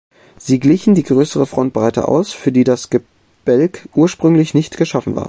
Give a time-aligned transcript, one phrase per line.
[0.35, 5.19] Sie glichen die größere Frontbreite aus, für die das Gebälk ursprünglich nicht geschaffen war.